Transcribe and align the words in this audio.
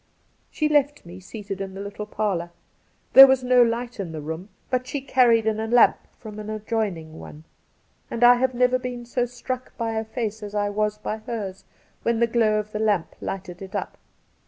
She 0.49 0.67
left 0.67 1.05
me 1.05 1.19
seated 1.19 1.61
in 1.61 1.75
the 1.75 1.79
little 1.79 2.07
parlour. 2.07 2.49
There 3.13 3.27
was 3.27 3.43
no 3.43 3.61
light 3.61 3.99
in 3.99 4.13
the 4.13 4.19
room, 4.21 4.49
but 4.71 4.87
she 4.87 4.99
carried 4.99 5.45
in 5.45 5.59
a 5.59 5.67
lamp 5.67 5.99
from 6.17 6.39
an 6.39 6.49
adjoining 6.49 7.19
one; 7.19 7.43
and 8.09 8.23
I 8.23 8.33
have 8.37 8.55
never 8.55 8.79
been 8.79 9.05
so 9.05 9.27
struck 9.27 9.77
by 9.77 9.91
a 9.93 10.03
face 10.03 10.41
as 10.41 10.55
I 10.55 10.71
was 10.71 10.97
by 10.97 11.17
hers 11.17 11.65
when 12.01 12.19
the 12.19 12.25
glow 12.25 12.55
of 12.57 12.71
the 12.71 12.79
lamp 12.79 13.13
lighted 13.21 13.61
it 13.61 13.75
up. 13.75 13.95